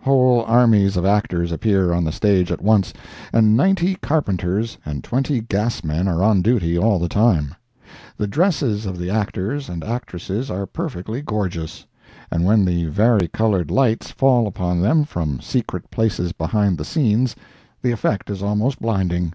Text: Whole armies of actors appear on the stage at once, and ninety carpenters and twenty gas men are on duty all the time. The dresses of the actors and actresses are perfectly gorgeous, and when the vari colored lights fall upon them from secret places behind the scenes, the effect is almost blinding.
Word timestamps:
Whole 0.00 0.44
armies 0.46 0.96
of 0.96 1.04
actors 1.04 1.52
appear 1.52 1.92
on 1.92 2.04
the 2.04 2.10
stage 2.10 2.50
at 2.50 2.62
once, 2.62 2.94
and 3.34 3.54
ninety 3.54 3.96
carpenters 3.96 4.78
and 4.86 5.04
twenty 5.04 5.42
gas 5.42 5.84
men 5.84 6.08
are 6.08 6.22
on 6.22 6.40
duty 6.40 6.78
all 6.78 6.98
the 6.98 7.06
time. 7.06 7.54
The 8.16 8.26
dresses 8.26 8.86
of 8.86 8.96
the 8.96 9.10
actors 9.10 9.68
and 9.68 9.84
actresses 9.84 10.50
are 10.50 10.64
perfectly 10.64 11.20
gorgeous, 11.20 11.84
and 12.30 12.46
when 12.46 12.64
the 12.64 12.86
vari 12.86 13.28
colored 13.28 13.70
lights 13.70 14.10
fall 14.10 14.46
upon 14.46 14.80
them 14.80 15.04
from 15.04 15.38
secret 15.42 15.90
places 15.90 16.32
behind 16.32 16.78
the 16.78 16.84
scenes, 16.86 17.36
the 17.82 17.92
effect 17.92 18.30
is 18.30 18.42
almost 18.42 18.80
blinding. 18.80 19.34